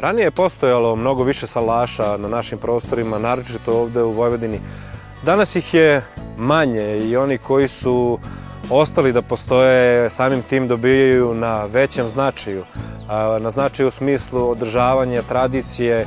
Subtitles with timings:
[0.00, 4.60] Ranije je postojalo mnogo više salaša na našim prostorima, naročito ovde u Vojvodini.
[5.22, 6.02] Danas ih je
[6.36, 8.18] manje i oni koji su
[8.70, 12.64] ostali da postoje samim tim dobijaju na većem značaju,
[13.40, 16.06] na značaju u smislu održavanja tradicije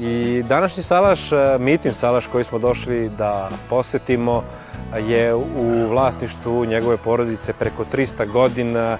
[0.00, 1.20] i današnji salaš,
[1.58, 4.44] mitin salaš koji smo došli da posetimo
[5.06, 8.98] je u vlasništvu njegove porodice preko 300 godina.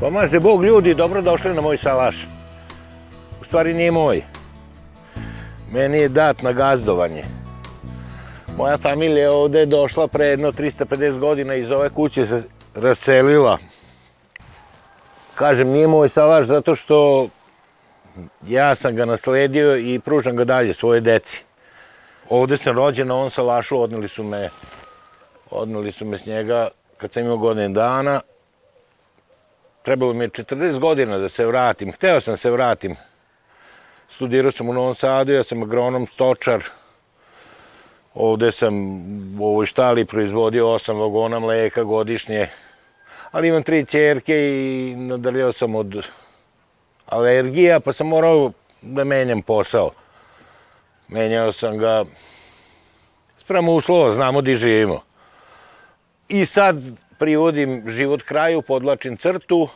[0.00, 2.35] Pomaže Bog ljudi, dobro došli na moj salaš.
[3.46, 4.22] Stvari nije moj.
[5.72, 7.24] Meni je dat na gazdovanje.
[8.56, 12.42] Moja familija je ovde došla pre jedno 350 godina iz ove kuće se
[12.74, 13.58] rascelila.
[15.34, 17.28] Kažem, nije moj salaš zato što
[18.46, 21.44] ja sam ga nasledio i pružam ga dalje svoje deci.
[22.28, 24.50] Ovde sam rođen ovom salašu, odneli su me,
[25.50, 28.20] odneli su me s njega kad sam imao godin dana.
[29.82, 31.92] Trebalo mi je 40 godina da se vratim.
[31.92, 32.96] Hteo sam se vratim.
[34.08, 36.62] Studirao sam u Novom Sadu, ja sam agronom, stočar.
[38.14, 38.74] Ovde sam
[39.40, 42.48] u ovoj štali proizvodio osam vagona mleka godišnje.
[43.30, 46.06] Ali imam tri čerke i nadalio sam od
[47.06, 49.90] alergija, pa sam morao da menjam posao.
[51.08, 52.04] Menjao sam ga
[53.38, 55.02] sprem uslova, znamo di živimo.
[56.28, 56.76] I sad
[57.18, 59.68] privodim život kraju, podlačim crtu,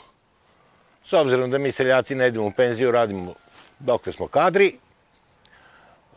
[1.04, 3.34] s obzirom da mi seljaci ne idemo u penziju, radimo
[3.78, 4.76] dok smo kadri,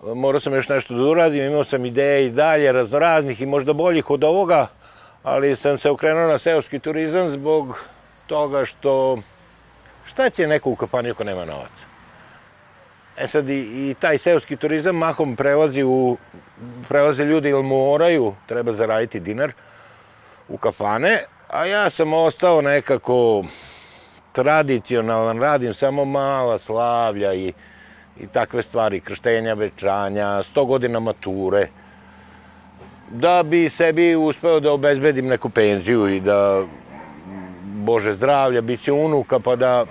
[0.04, 4.10] morao sam još nešto da uradim, imao sam ideje i dalje raznoraznih i možda boljih
[4.10, 4.68] od ovoga,
[5.24, 7.80] ali sam se okrenuo na seoski turizam zbog
[8.28, 9.18] toga što
[10.06, 11.86] šta će neko u kapanju ako nema novaca?
[13.18, 16.18] E sad i, i taj seoski turizam mahom prelazi u,
[16.88, 19.52] prelaze ljudi ili moraju, treba zaraditi dinar
[20.48, 23.44] u kafane, a ja sam ostao nekako
[24.34, 27.54] tradicionalan, radim samo mala slavlja i,
[28.20, 31.68] i takve stvari, krštenja, večanja, 100 godina mature,
[33.10, 36.66] da bi sebi uspeo da obezbedim neku penziju i da,
[37.84, 39.86] Bože zdravlja, bit će unuka, pa da,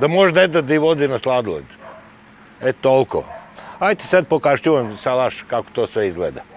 [0.00, 1.64] da može deda da i vodi na sladoled.
[2.60, 3.24] E, toliko.
[3.78, 6.53] Ajte sad pokažću vam salaš kako to sve izgleda.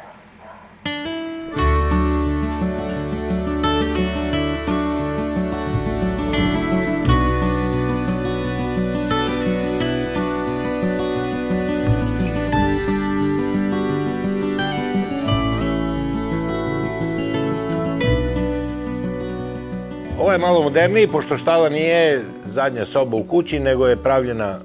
[20.38, 24.60] Je malo moderniji, pošto štala nije zadnja soba u kući, nego je pravljena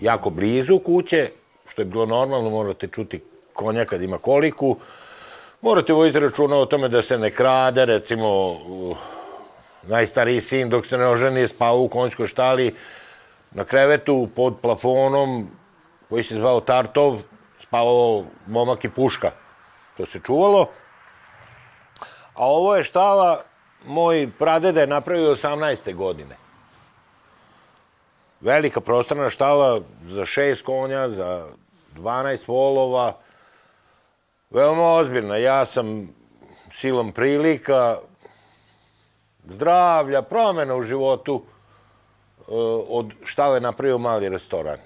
[0.00, 1.30] jako blizu kuće,
[1.68, 3.20] što je bilo normalno, morate čuti
[3.52, 4.76] konja kad ima koliku,
[5.62, 8.56] morate voditi računa o tome da se ne krade, recimo,
[9.82, 12.74] najstariji sin dok se ne oženi je spao u konjskoj štali
[13.50, 15.46] na krevetu pod plafonom
[16.08, 17.20] koji se zvao Tartov,
[17.62, 19.30] spavao momak i puška.
[19.96, 20.66] To se čuvalo.
[22.34, 23.42] A ovo je štala,
[23.86, 25.94] moj pradeda je napravio 18.
[25.94, 26.36] godine
[28.40, 31.46] velika prostorna štala za šest konja, za
[31.96, 33.16] 12 volova,
[34.50, 35.36] veoma ozbiljna.
[35.36, 36.08] Ja sam
[36.72, 37.98] silom prilika,
[39.44, 42.42] zdravlja, promena u životu, e,
[42.88, 44.78] od štale napravio mali restoran.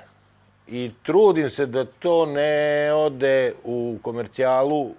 [0.68, 4.94] I trudim se da to ne ode u komercijalu,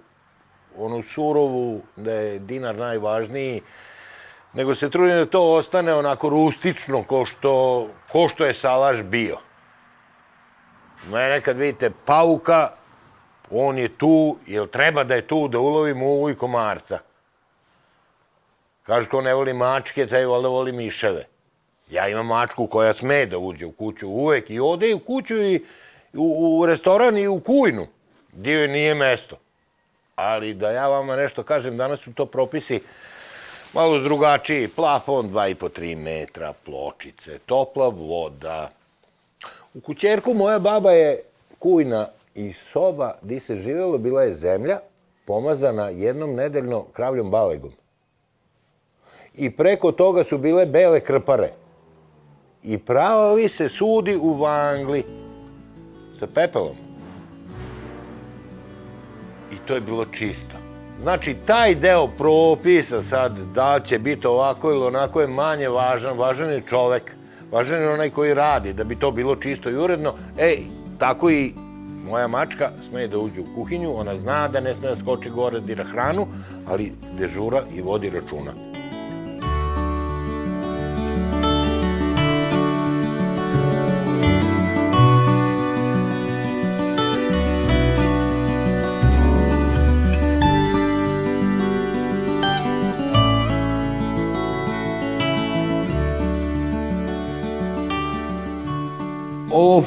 [0.78, 3.62] onu surovu, da je dinar najvažniji,
[4.52, 9.36] nego se trudim da to ostane onako rustično, ko što, ko što je salaš bio.
[11.10, 12.70] Mene kad vidite pauka,
[13.50, 16.98] on je tu, jer treba da je tu da ulovi muvu i komarca.
[18.82, 21.26] Kaže ko ne voli mačke, taj valjda voli miševe.
[21.90, 25.36] Ja imam mačku koja sme da uđe u kuću uvek i ode i u kuću
[25.36, 25.64] i
[26.14, 27.86] u, u restoran i u kujnu,
[28.32, 29.36] gdje joj nije mesto.
[30.16, 32.80] Ali da ja vama nešto kažem, danas su to propisi
[33.72, 38.70] malo drugačiji, plafon 2,5-3 metra, pločice, topla voda.
[39.74, 41.22] U kućerku moja baba je
[41.58, 44.78] kujna i soba gde se živelo bila je zemlja
[45.24, 47.72] pomazana jednom nedeljno kravljom balegom.
[49.34, 51.52] I preko toga su bile bele krpare.
[52.62, 55.04] I pravo se sudi u vangli
[56.18, 56.91] sa pepelom.
[59.52, 60.56] I to je bilo čisto.
[61.02, 66.50] Znači, taj deo propisa sad, da će biti ovako ili onako je manje važan, važan
[66.50, 67.12] je čovek,
[67.50, 70.14] važan je onaj koji radi, da bi to bilo čisto i uredno.
[70.38, 70.58] Ej,
[70.98, 71.52] tako i
[72.04, 75.60] moja mačka sme da uđe u kuhinju, ona zna da ne sme da skoči gore
[75.60, 76.26] da dira hranu,
[76.68, 78.71] ali dežura i vodi računa.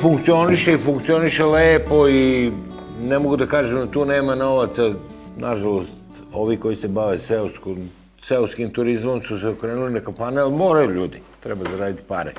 [0.05, 2.51] Funkcioniše i funkcioniše lepo i
[3.01, 4.91] ne mogu da kažem da tu nema novaca.
[5.37, 5.93] Nažalost,
[6.33, 7.89] ovi koji se bave seoskom,
[8.23, 12.33] seoskim turizmom su se okrenuli na kampane, ali moraju ljudi, treba zaraditi pare.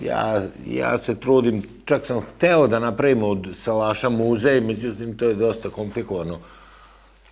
[0.00, 5.34] Ja, ja se trudim, čak sam hteo da napravim od Salaša muzej, međutim to je
[5.34, 6.38] dosta komplikovano.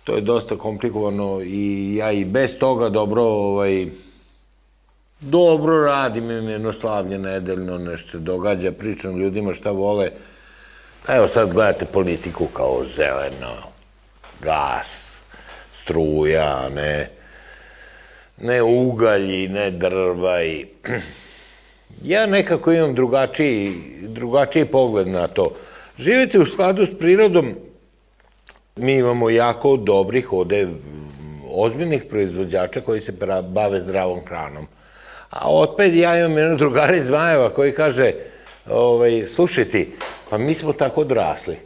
[0.03, 3.87] To je dosta komplikovano i ja i bez toga dobro ovaj,
[5.19, 10.11] dobro radim, im jedno slavlje nedeljno, nešto se događa, pričam ljudima šta vole.
[11.07, 13.53] Evo sad gledate politiku kao zeleno,
[14.41, 15.17] gas,
[15.81, 17.09] struja, ne,
[18.37, 20.65] ne ugalji, ne drva i...
[22.03, 25.55] Ja nekako imam drugačiji, drugačiji pogled na to.
[25.97, 27.55] Živite u skladu s prirodom,
[28.75, 30.67] mi imamo jako dobrih ovde
[31.51, 33.13] ozbiljnih proizvođača koji se
[33.49, 34.67] bave zdravom hranom.
[35.29, 38.13] A opet ja imam jednu drugara iz Majeva koji kaže,
[38.69, 39.91] ovaj, slušaj ti,
[40.29, 41.57] pa mi smo tako odrasli.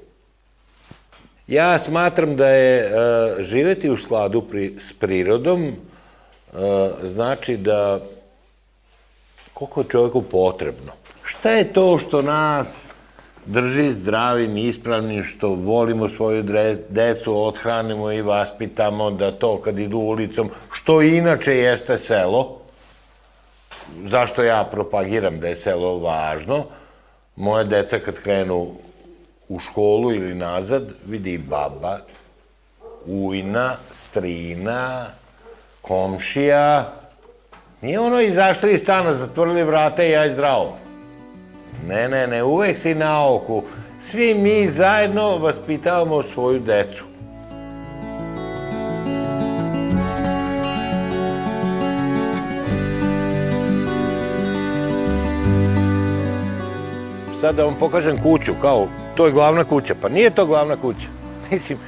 [1.47, 6.59] Ja smatram da je uh, živeti u skladu pri, s prirodom uh,
[7.03, 7.99] znači da
[9.53, 10.91] koliko je čovjeku potrebno.
[11.23, 12.85] Šta je to što nas
[13.45, 16.43] drži zdravim ispravnim, što volimo svoju
[16.89, 22.60] decu, odhranimo i vaspitamo, da to kad idu ulicom, što inače jeste selo,
[24.05, 26.65] zašto ja propagiram da je selo važno,
[27.35, 28.67] moje deca kad krenu
[29.49, 31.99] u školu ili nazad, vidi baba,
[33.05, 35.07] ujna, strina,
[35.81, 36.93] komšija,
[37.81, 40.77] nije ono izašli iz stana, zatvorili vrata i ja zdravo.
[41.87, 43.63] Ne, ne, ne, uvek si na oku.
[44.09, 47.10] Svi mi zajedno vaspitavamo svoju decu.
[57.51, 59.95] Sad da vam pokažem kuću, kao, to je glavna kuća.
[60.01, 61.07] Pa nije to glavna kuća.
[61.51, 61.79] Mislim,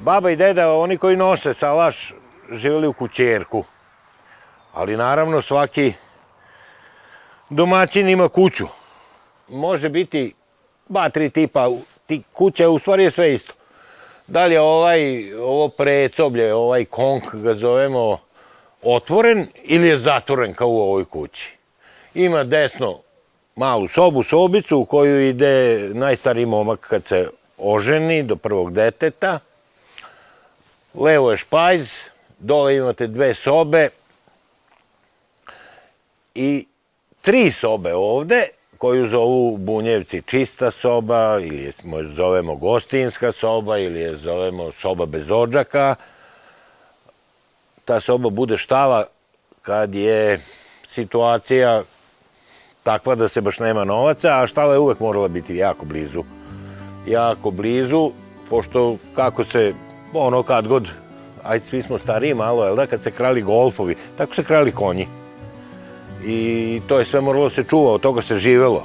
[0.00, 2.14] baba i deda, oni koji nose salaš,
[2.50, 3.64] živjeli u kućerku.
[4.72, 5.92] Ali naravno svaki
[7.50, 8.66] domaćin ima kuću.
[9.48, 10.34] Može biti
[10.88, 11.70] ba, tri tipa,
[12.06, 13.54] ti kuća u stvari je sve isto.
[14.26, 18.18] Da li je ovaj, ovo precoblje, ovaj konk ga zovemo,
[18.82, 21.56] otvoren ili je zatvoren kao u ovoj kući.
[22.14, 23.07] Ima desno
[23.58, 29.38] malu sobu, sobicu u koju ide najstariji momak kad se oženi do prvog deteta.
[30.94, 31.88] Levo je špajz,
[32.38, 33.88] dole imate dve sobe
[36.34, 36.66] i
[37.20, 38.48] tri sobe ovde,
[38.78, 41.72] koju zovu bunjevci čista soba, ili je
[42.14, 45.94] zovemo gostinska soba, ili je zovemo soba bez odžaka.
[47.84, 49.06] Ta soba bude štala
[49.62, 50.40] kad je
[50.86, 51.82] situacija
[52.88, 56.22] takva da se baš nema novaca, a štala je uvek morala biti jako blizu.
[57.06, 58.10] Jako blizu,
[58.50, 59.74] pošto kako se,
[60.14, 60.88] ono kad god,
[61.44, 65.06] ajde svi smo stariji malo, jel da, kad se krali golfovi, tako se krali konji.
[66.24, 68.84] I to je sve moralo se čuva, od toga se živelo.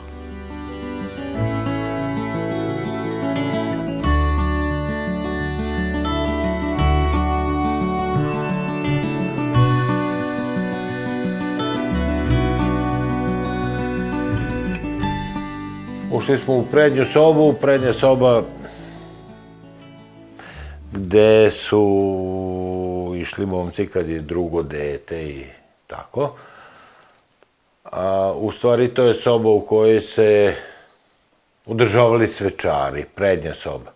[16.24, 18.42] Ušli smo u prednju sobu, prednja soba
[20.92, 25.46] gde su išli momci kad je drugo dete i
[25.88, 26.36] tako.
[27.84, 30.56] A, u stvari to je soba u kojoj se
[31.66, 33.92] udržavali svečari, prednja soba.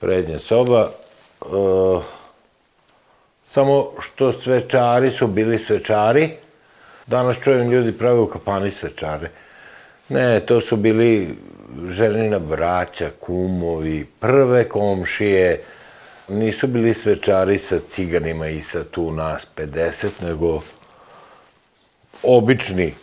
[0.00, 1.46] Prednja soba, e,
[3.44, 6.30] samo što svečari su bili svečari,
[7.06, 9.30] danas čujem ljudi prave u kapani svečare.
[10.08, 11.36] Ne, to su bili
[11.86, 15.64] ženina braća, kumovi, prve komšije.
[16.28, 20.60] Nisu bili svečari sa ciganima i sa tu nas 50, nego
[22.22, 22.94] obični,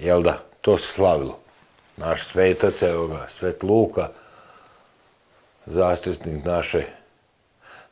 [0.00, 1.38] jel da, to se slavilo.
[1.96, 4.08] Naš svetac, evo ga, svet Luka,
[5.66, 6.84] zastresnik naše,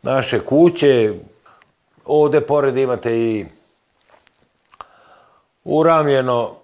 [0.03, 1.15] naše kuće.
[2.05, 3.47] Ovde pored imate i
[5.65, 6.57] uramljeno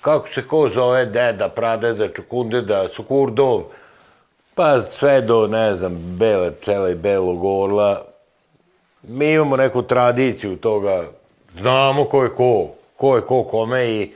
[0.00, 3.62] kako se ko zove, deda, pradeda, čukundeda, sukurdov,
[4.54, 8.04] pa sve do, ne znam, bele pčele i belog orla.
[9.02, 11.08] Mi imamo neku tradiciju toga,
[11.58, 14.12] znamo ko je ko, ko je ko kome i,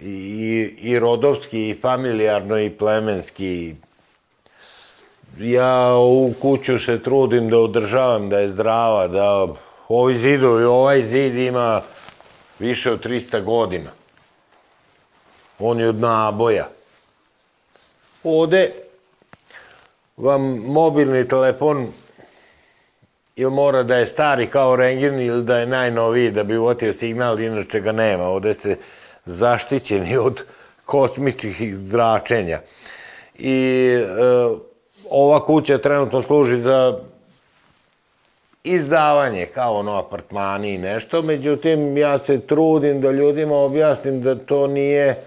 [0.00, 3.74] i, i rodovski, i familijarno, i plemenski.
[5.38, 9.46] Ja ovu kuću se trudim da održavam, da je zdrava, da
[9.88, 11.82] ovi zidovi, ovaj zid ima
[12.58, 13.90] više od 300 godina.
[15.58, 16.68] On je od naboja.
[18.24, 18.72] Ovde
[20.16, 21.86] vam mobilni telefon
[23.36, 27.40] ili mora da je stari kao rengen ili da je najnoviji da bi uvotio signal,
[27.40, 28.24] inače ga nema.
[28.24, 28.76] Ovde se
[29.24, 30.42] zaštićeni od
[30.84, 32.60] kosmičkih zračenja.
[33.38, 34.06] I e,
[35.10, 36.98] ova kuća trenutno služi za
[38.64, 44.66] izdavanje, kao ono apartmani i nešto, međutim ja se trudim da ljudima objasnim da to
[44.66, 45.22] nije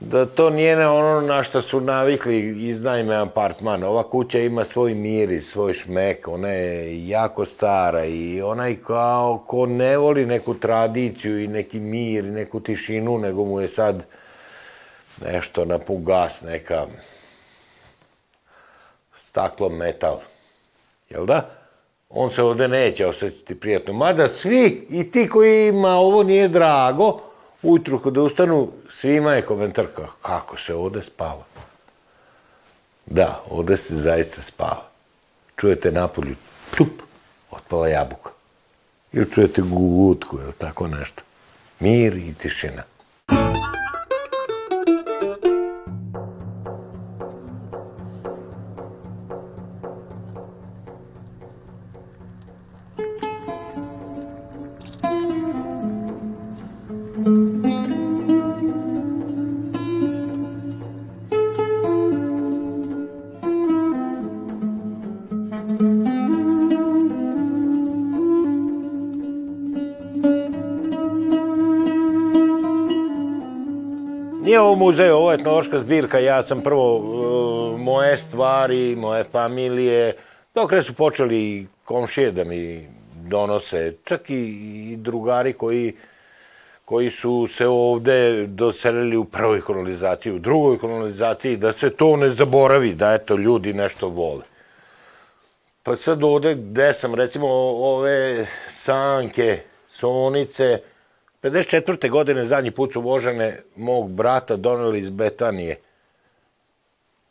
[0.00, 3.82] da to nije ne ono na što su navikli iznajme apartman.
[3.84, 9.66] Ova kuća ima svoj miris, svoj šmek, ona je jako stara i onaj kao ko
[9.66, 14.06] ne voli neku tradiciju i neki mir i neku tišinu, nego mu je sad
[15.26, 16.86] nešto na pugas, neka
[19.16, 20.18] staklo metal.
[21.10, 21.50] Jel da?
[22.10, 23.92] On se ovde neće osjećati prijatno.
[23.92, 27.29] Mada svi, i ti koji ima ovo nije drago,
[27.62, 29.86] ujutru kada ustanu, svima je komentar
[30.22, 31.44] kako se ovde spava.
[33.06, 34.88] Da, ovde se zaista spava.
[35.56, 36.36] Čujete napolju
[36.76, 37.02] tup,
[37.50, 38.30] otpala jabuka.
[39.12, 41.22] Ili čujete gugutku, ili tako nešto.
[41.80, 42.82] Mir i tišina.
[75.30, 80.16] Ovo etnološka zbirka, ja sam prvo, uh, moje stvari, moje familije,
[80.54, 84.34] dok su počeli komšije da mi donose, čak i,
[84.92, 85.94] i drugari koji,
[86.84, 92.28] koji su se ovde doselili u prvoj kolonizaciji, u drugoj kolonizaciji, da se to ne
[92.28, 94.44] zaboravi, da eto ljudi nešto vole.
[95.82, 99.60] Pa sad ovde gde sam, recimo ove sanke,
[99.90, 100.78] sonice,
[101.42, 102.10] 54.
[102.10, 105.76] godine zadnji put su vožene mog brata doneli iz Betanije.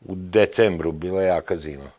[0.01, 1.91] U decembru bila jaka zima.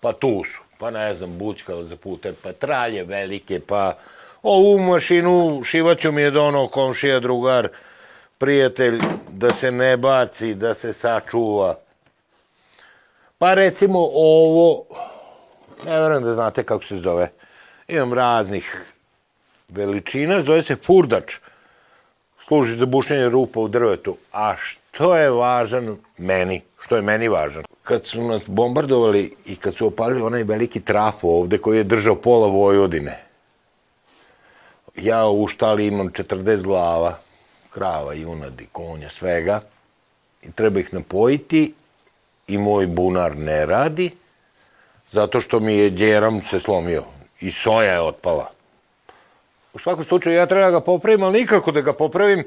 [0.00, 3.98] Pa tu su, pa ne znam, bućkala za putem, pa tralje velike, pa
[4.42, 7.68] ovu mašinu šivaću mi je dono komšija drugar,
[8.38, 11.78] prijatelj, da se ne baci, da se sačuva.
[13.38, 14.84] Pa recimo ovo,
[15.86, 17.30] ne verujem da znate kako se zove,
[17.88, 18.91] imam raznih
[19.74, 21.38] veličina, zove se furdač.
[22.46, 24.16] Služi za bušenje rupa u drvetu.
[24.32, 26.62] A što je važan meni?
[26.80, 27.64] Što je meni važan?
[27.82, 32.14] Kad su nas bombardovali i kad su opalili onaj veliki trafo ovde koji je držao
[32.14, 33.18] pola Vojvodine,
[34.96, 37.18] ja u štali imam 40 glava,
[37.70, 39.60] krava, junadi, konja, svega,
[40.42, 41.74] i treba ih napojiti
[42.48, 44.10] i moj bunar ne radi,
[45.10, 47.04] zato što mi je djeram se slomio
[47.40, 48.51] i soja je otpala.
[49.74, 52.44] U svakom slučaju ja treba da ga popravim, ali nikako da ga popravim.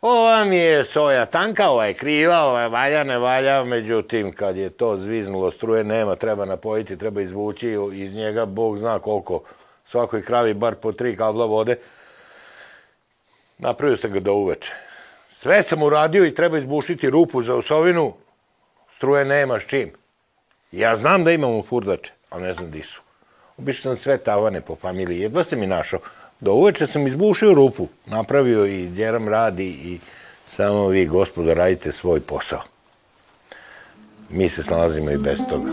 [0.00, 4.56] Ova mi je soja tanka, ova je kriva, ova je valja, ne valja, međutim, kad
[4.56, 9.42] je to zviznulo, struje nema, treba napojiti, treba izvući iz njega, Bog zna koliko,
[9.84, 11.78] svakoj kravi bar po tri kabla vode.
[13.58, 14.72] Napravio sam ga do uveče.
[15.28, 18.12] Sve sam uradio i treba izbušiti rupu za osovinu,
[18.96, 19.92] struje nema s čim.
[20.72, 23.00] Ja znam da imamo furdače, ali ne znam di su.
[23.58, 26.00] Obično sam sve tavane po familiji, jedva se mi našao.
[26.44, 29.98] Do uveče sam izbušio rupu, napravio i djeram radi i
[30.44, 32.60] samo vi, gospodo, radite svoj posao.
[34.30, 35.70] Mi se snalazimo i bez toga.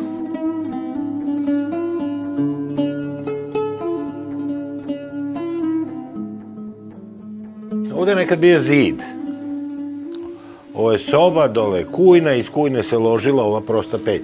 [7.96, 9.02] Ovde nekad bio zid.
[10.74, 14.22] Ovo je soba, dole je kujna, iz kujne se ložila ova prosta peć.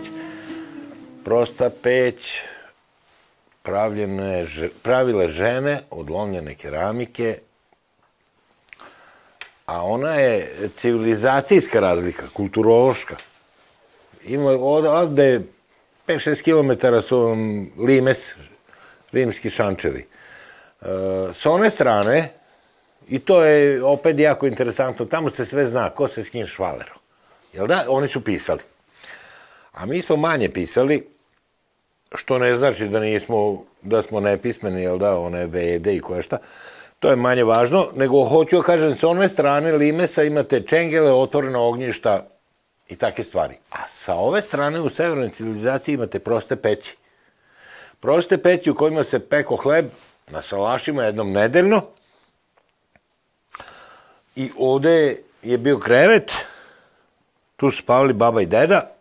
[1.23, 2.41] Prosta peć,
[3.67, 4.45] pravljene,
[4.83, 7.39] pravile žene od lomljene keramike,
[9.65, 13.15] a ona je civilizacijska razlika, kulturološka.
[14.23, 15.41] Ima ovde
[16.07, 18.17] 5-6 km su vam limes,
[19.11, 20.05] rimski šančevi.
[20.05, 20.85] E,
[21.33, 22.29] s one strane,
[23.07, 26.95] i to je opet jako interesantno, tamo se sve zna, ko se s kim švalero.
[27.53, 27.85] Jel da?
[27.87, 28.61] Oni su pisali.
[29.73, 31.16] A mi smo manje pisali,
[32.15, 36.37] što ne znači da nismo, da smo nepismeni, jel da, one vede i koje šta,
[36.99, 41.61] to je manje važno, nego hoću da kažem, sa one strane limesa imate čengele, otvorena
[41.61, 42.25] ognjišta
[42.89, 43.55] i takve stvari.
[43.71, 46.95] A sa ove strane u severnoj civilizaciji imate proste peći.
[47.99, 49.85] Proste peći u kojima se peko hleb
[50.27, 51.81] na salašima jednom nedeljno,
[54.37, 56.31] I ovde je bio krevet,
[57.55, 58.91] tu su spavali baba i deda,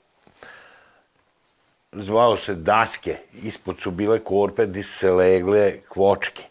[1.92, 6.42] zvao se daske, ispod su bile korpe gdje su se legle kvočke.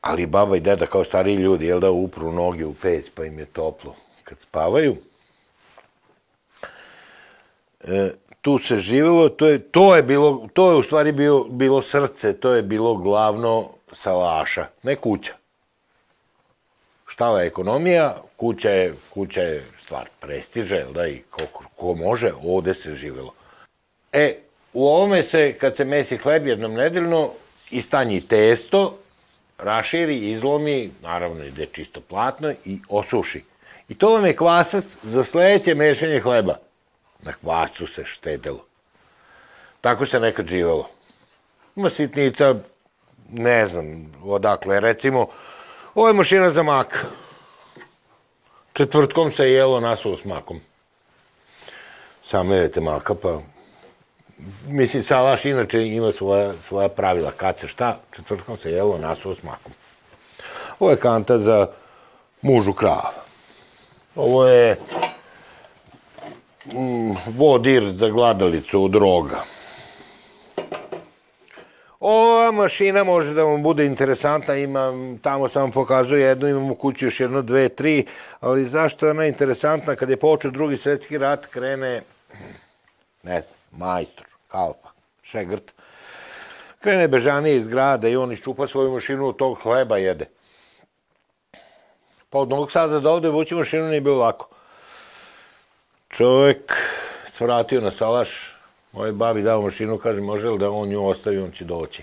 [0.00, 3.38] Ali baba i deda kao stariji ljudi, jel da, upru noge u peć pa im
[3.38, 4.96] je toplo kad spavaju.
[7.84, 8.10] E,
[8.40, 12.32] tu se živelo, to je, to je bilo, to je u stvari bio, bilo srce,
[12.32, 15.34] to je bilo glavno salaša, ne kuća.
[17.06, 21.42] Štala je ekonomija, kuća je, kuća je stvar prestiže, jel da, i ko,
[21.76, 23.32] ko može, ovde se živelo.
[24.12, 24.36] E,
[24.72, 27.30] u ovome se, kad se mesi hleb jednom nedeljno,
[27.70, 28.98] istanji testo,
[29.58, 33.44] raširi, izlomi, naravno ide čisto platno i osuši.
[33.88, 36.56] I to vam je kvasac za sledeće mešanje hleba.
[37.22, 38.64] Na kvasu se štedelo.
[39.80, 40.88] Tako se nekad živelo.
[41.76, 42.54] Ima sitnica,
[43.30, 45.26] ne znam odakle, recimo,
[45.94, 47.06] ovo je mašina za mak.
[48.72, 50.60] Četvrtkom se jelo nasuo s makom.
[52.24, 53.51] Samerete maka, pa...
[54.68, 57.30] Mislim, salaš inače ima svoja, svoja pravila.
[57.30, 59.72] Kad se šta, četvrtkom se jelo nasuo s makom.
[60.78, 61.66] Ovo je kanta za
[62.42, 63.12] mužu krava.
[64.16, 64.78] Ovo je
[66.66, 69.44] mm, vodir za gladalicu od roga.
[72.00, 77.04] Ova mašina može da vam bude interesantna, imam, tamo sam pokazuje jednu, imam u kući
[77.04, 78.06] još jedno, dve, tri,
[78.40, 79.96] ali zašto je ona interesantna?
[79.96, 82.02] Kad je počeo drugi svetski rat, krene,
[83.22, 85.72] ne znam, majstor, kalpa, šegrt,
[86.80, 90.28] krene bežanije iz grada i on iščupa svoju mašinu tog hleba jede.
[92.30, 94.48] Pa od Novog Sada do ovde vući mašinu nije bilo lako.
[96.08, 96.72] Čovek
[97.32, 98.56] svratio na salaš,
[98.92, 102.02] moj babi dao mašinu, kaže, može li da on nju ostavi, on će doći.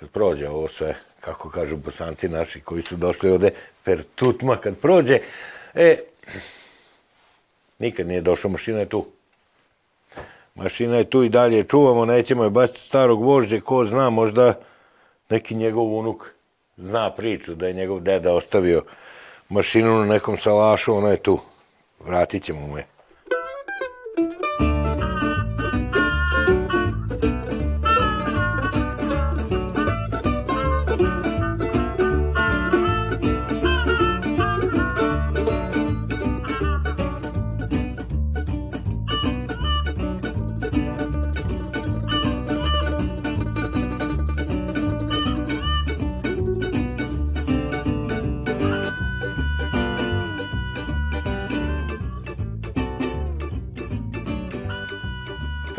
[0.00, 3.50] Kad prođe ovo sve, kako kažu bosanci naši koji su došli ovde,
[3.84, 5.18] per tutma, kad prođe,
[5.74, 5.96] e,
[7.78, 9.06] nikad nije došao, mašina je tu.
[10.60, 14.54] Mašina je tu i dalje čuvamo, nećemo je baciti starog vožđe, ko zna, možda
[15.30, 16.30] neki njegov unuk
[16.76, 18.84] zna priču da je njegov deda ostavio
[19.48, 21.38] mašinu na nekom salašu, ona je tu.
[22.00, 22.86] Vratit ćemo mu je.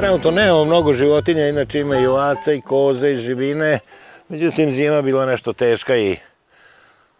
[0.01, 3.79] Trenutno nemamo mnogo životinja, inače ima i ovaca i koze i živine,
[4.29, 6.17] međutim zima bila nešto teška i...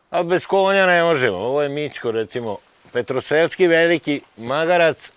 [0.10, 1.38] A bez konja ne možemo.
[1.38, 2.58] Ovo je Mičko, recimo,
[2.94, 5.12] Petroselski veliki magarac,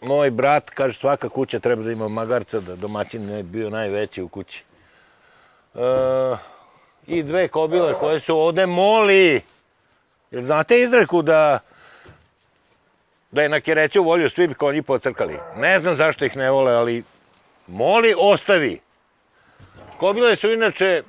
[0.00, 4.28] moj brat, kaže svaka kuća treba da ima magarca, da domaćin ne bio najveći u
[4.28, 4.64] kući.
[5.74, 5.80] E,
[7.06, 9.40] I dve kobile koje su ovde moli.
[10.30, 11.58] Jer znate izreku da
[13.34, 15.38] da je na Kereću volju svi bi konji pocrkali.
[15.56, 17.02] Ne znam zašto ih ne vole, ali
[17.66, 18.80] moli, ostavi.
[19.98, 21.02] Kobile su inače,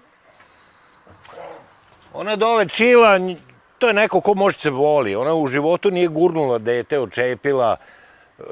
[2.13, 3.19] ona dole čila,
[3.77, 5.15] to je neko ko može se voli.
[5.15, 7.77] Ona u životu nije gurnula dete, očepila,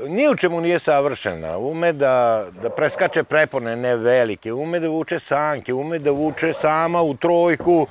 [0.08, 1.58] ni u čemu nije savršena.
[1.58, 7.02] Ume da, da preskače prepone ne velike, ume da vuče sanke, ume da vuče sama
[7.02, 7.88] u trojku.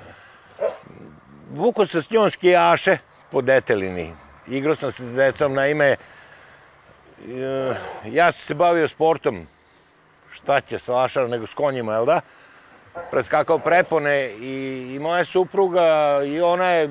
[1.55, 2.99] Vuko se s njom skijaše
[3.31, 4.13] po detelini
[4.47, 5.97] igrao sam se s decom, naime, e,
[8.05, 9.47] ja sam se bavio sportom,
[10.31, 12.21] šta će salašar nego s konjima, jel da?
[13.11, 16.91] Preskakao prepone i, i moja supruga i ona je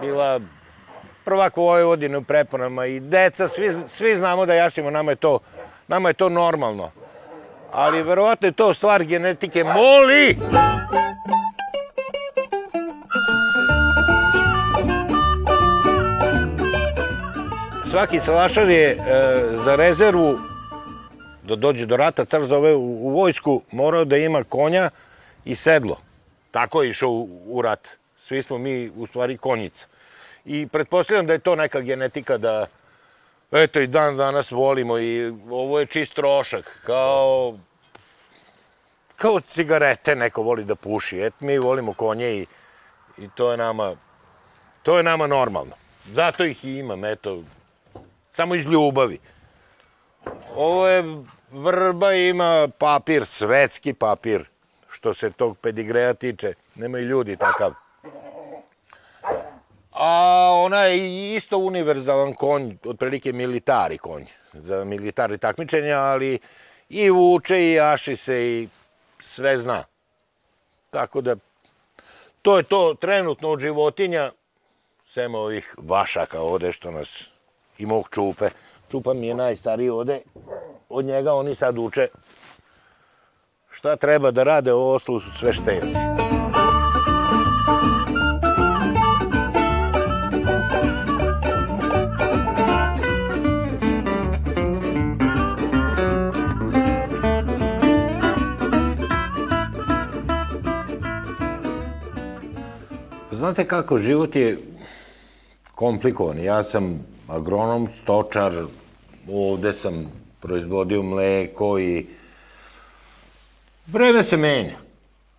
[0.00, 0.40] bila
[1.24, 5.38] prvak Vojvodine u preponama i deca, svi, svi znamo da jašimo, nama je to,
[5.88, 6.90] nama je to normalno.
[7.72, 9.64] Ali verovatno je to stvar genetike.
[9.64, 10.38] Moli!
[17.90, 18.96] Svaki salašar je e,
[19.64, 20.38] za rezervu
[21.42, 24.90] da dođe do rata, car zove u, vojsku, morao da ima konja
[25.44, 25.96] i sedlo.
[26.50, 27.88] Tako je išao u, u rat.
[28.18, 29.86] Svi smo mi u stvari konjica.
[30.44, 32.66] I pretpostavljam da je to neka genetika da
[33.52, 37.58] eto i dan danas volimo i ovo je čist trošak, kao
[39.16, 41.20] kao cigarete neko voli da puši.
[41.20, 42.46] Et mi volimo konje i,
[43.18, 43.96] i to je nama
[44.82, 45.72] to je nama normalno.
[46.12, 47.42] Zato ih i imam, eto,
[48.38, 49.18] samo iz ljubavi.
[50.54, 51.04] Ovo je
[51.50, 54.44] vrba ima papir, svetski papir,
[54.90, 56.52] što se tog pedigreja tiče.
[56.74, 57.72] Nemaju ljudi takav.
[59.92, 60.10] A
[60.54, 66.38] ona je isto univerzalan konj, otprilike militari konj za militari takmičenja, ali
[66.88, 68.68] i vuče i jaši se i
[69.22, 69.84] sve zna.
[70.90, 71.36] Tako da,
[72.42, 74.30] to je to trenutno od životinja,
[75.14, 77.37] sem ovih vašaka ovde što nas
[77.78, 78.48] i mog čupe.
[78.90, 80.20] Čupa mi je najstariji ovde,
[80.88, 82.08] od njega oni sad uče
[83.70, 85.94] šta treba da rade, ovo ostalo su sve štejaci.
[103.30, 104.58] Znate kako, život je
[105.74, 106.38] komplikovan.
[106.38, 108.52] Ja sam agronom, stočar,
[109.32, 112.06] ovde sam proizvodio mleko i
[113.86, 114.76] vreme se menja.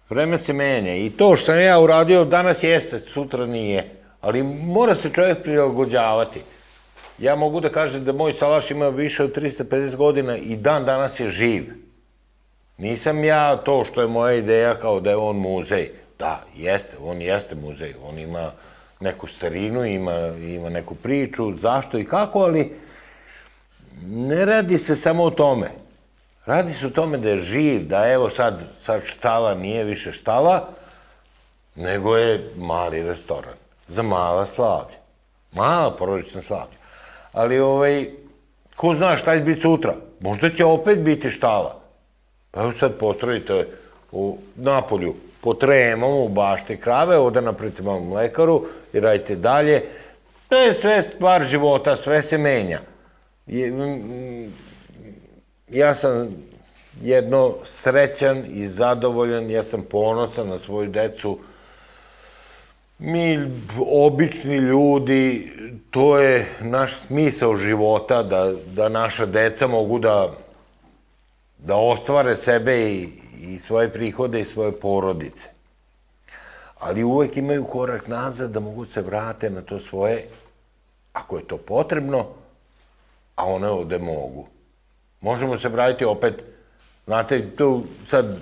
[0.09, 3.89] Vreme se menja i to što sam ja uradio danas jeste, sutra nije.
[4.21, 6.41] Ali mora se čovjek prilagođavati.
[7.19, 11.19] Ja mogu da kažem da moj salaš ima više od 350 godina i dan danas
[11.19, 11.73] je živ.
[12.77, 15.91] Nisam ja to što je moja ideja kao da je on muzej.
[16.19, 18.51] Da, jeste, on jeste muzej, on ima
[18.99, 22.75] neku starinu, ima, ima neku priču, zašto i kako, ali
[24.05, 25.69] ne radi se samo o tome.
[26.45, 30.69] Radi se o tome da je živ, da evo sad, sad štala nije više štala,
[31.75, 33.53] nego je mali restoran
[33.87, 34.97] za mala slavlja.
[35.53, 36.77] Mala porodična slavlja.
[37.31, 38.09] Ali ovaj,
[38.75, 39.95] ko zna šta će biti sutra?
[40.19, 41.81] Možda će opet biti štala.
[42.51, 43.67] Pa evo sad postrojite
[44.11, 49.83] u Napolju po tremom u bašte krave, ovde napravite malo mlekaru i radite dalje.
[50.49, 52.79] To je sve stvar života, sve se menja.
[55.69, 56.35] Ja sam
[57.01, 61.39] jedno srećan i zadovoljan, ja sam ponosan na svoju decu.
[62.99, 63.39] Mi,
[63.87, 65.51] obični ljudi,
[65.91, 70.33] to je naš smisao života, da, da naša deca mogu da,
[71.57, 75.49] da ostvare sebe i, i svoje prihode i svoje porodice.
[76.79, 80.27] Ali uvek imaju korak nazad da mogu se vrate na to svoje,
[81.13, 82.27] ako je to potrebno,
[83.35, 84.47] a one ovde mogu.
[85.21, 86.43] Možemo se vratiti opet,
[87.05, 88.37] znate, tu sad,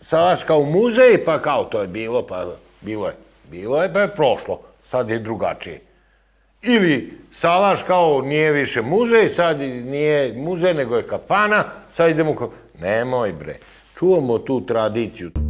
[0.00, 2.46] salaš kao muzej, pa kao to je bilo, pa
[2.80, 3.14] bilo je,
[3.50, 5.80] bilo je, pa je prošlo, sad je drugačije.
[6.62, 12.50] Ili salaš kao nije više muzej, sad nije muzej, nego je kapana, sad idemo kao...
[12.80, 13.58] Nemoj bre,
[13.94, 15.43] čuvamo tu tradiciju.